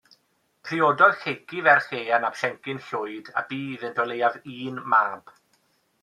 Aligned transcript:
Priododd 0.67 1.17
Lleucu 1.25 1.59
ferch 1.67 1.89
Ieuan 1.97 2.25
ap 2.29 2.39
Siencyn 2.43 2.81
Llwyd 2.85 3.29
a 3.41 3.43
bu 3.51 3.59
iddynt 3.75 4.01
o 4.05 4.05
leiaf 4.13 4.39
un 4.55 4.81
mab. 4.95 5.35